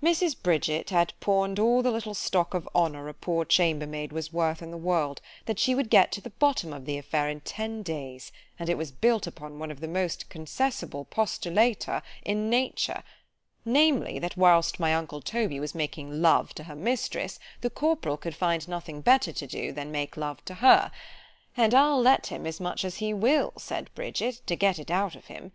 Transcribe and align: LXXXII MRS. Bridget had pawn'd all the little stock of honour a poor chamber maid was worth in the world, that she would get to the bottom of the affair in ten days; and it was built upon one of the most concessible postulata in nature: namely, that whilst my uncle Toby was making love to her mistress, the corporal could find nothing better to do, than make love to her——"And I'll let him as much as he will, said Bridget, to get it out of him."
LXXXII 0.00 0.28
MRS. 0.38 0.42
Bridget 0.42 0.88
had 0.88 1.12
pawn'd 1.20 1.58
all 1.58 1.82
the 1.82 1.90
little 1.90 2.14
stock 2.14 2.54
of 2.54 2.66
honour 2.74 3.10
a 3.10 3.12
poor 3.12 3.44
chamber 3.44 3.86
maid 3.86 4.10
was 4.10 4.32
worth 4.32 4.62
in 4.62 4.70
the 4.70 4.78
world, 4.78 5.20
that 5.44 5.58
she 5.58 5.74
would 5.74 5.90
get 5.90 6.10
to 6.12 6.22
the 6.22 6.30
bottom 6.30 6.72
of 6.72 6.86
the 6.86 6.96
affair 6.96 7.28
in 7.28 7.42
ten 7.42 7.82
days; 7.82 8.32
and 8.58 8.70
it 8.70 8.78
was 8.78 8.90
built 8.90 9.26
upon 9.26 9.58
one 9.58 9.70
of 9.70 9.80
the 9.80 9.86
most 9.86 10.30
concessible 10.30 11.04
postulata 11.10 12.02
in 12.22 12.48
nature: 12.48 13.02
namely, 13.66 14.18
that 14.18 14.34
whilst 14.34 14.80
my 14.80 14.94
uncle 14.94 15.20
Toby 15.20 15.60
was 15.60 15.74
making 15.74 16.22
love 16.22 16.54
to 16.54 16.64
her 16.64 16.74
mistress, 16.74 17.38
the 17.60 17.68
corporal 17.68 18.16
could 18.16 18.34
find 18.34 18.66
nothing 18.66 19.02
better 19.02 19.30
to 19.30 19.46
do, 19.46 19.72
than 19.72 19.92
make 19.92 20.16
love 20.16 20.42
to 20.46 20.54
her——"And 20.54 21.74
I'll 21.74 22.00
let 22.00 22.28
him 22.28 22.46
as 22.46 22.60
much 22.60 22.82
as 22.82 22.96
he 22.96 23.12
will, 23.12 23.52
said 23.58 23.90
Bridget, 23.94 24.40
to 24.46 24.56
get 24.56 24.78
it 24.78 24.90
out 24.90 25.14
of 25.14 25.26
him." 25.26 25.52